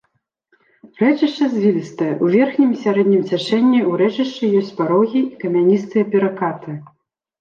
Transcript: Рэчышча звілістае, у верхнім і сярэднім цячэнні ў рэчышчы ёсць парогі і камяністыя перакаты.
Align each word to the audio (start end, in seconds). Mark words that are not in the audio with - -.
Рэчышча 1.01 1.45
звілістае, 1.55 2.07
у 2.27 2.31
верхнім 2.35 2.69
і 2.75 2.79
сярэднім 2.85 3.21
цячэнні 3.29 3.79
ў 3.83 3.91
рэчышчы 4.03 4.43
ёсць 4.63 4.75
парогі 4.81 5.21
і 5.29 5.35
камяністыя 5.45 6.03
перакаты. 6.17 6.71